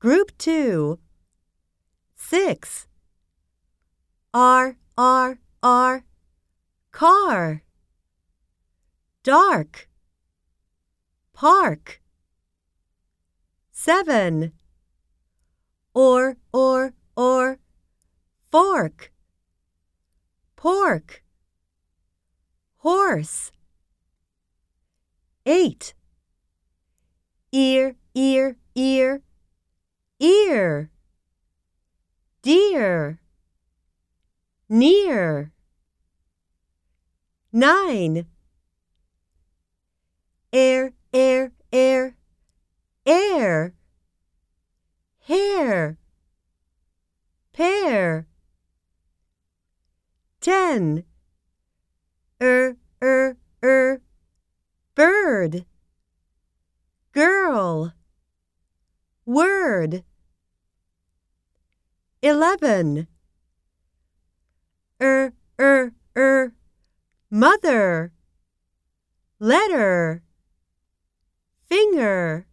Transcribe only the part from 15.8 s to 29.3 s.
or or or. Fork. Pork. Horse. 8 ear ear ear